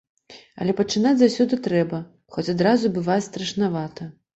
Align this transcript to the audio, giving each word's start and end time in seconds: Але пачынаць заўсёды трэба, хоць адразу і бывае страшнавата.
Але 0.65 0.75
пачынаць 0.79 1.13
заўсёды 1.21 1.61
трэба, 1.69 2.03
хоць 2.33 2.49
адразу 2.59 2.83
і 2.95 2.95
бывае 3.01 3.23
страшнавата. 3.33 4.15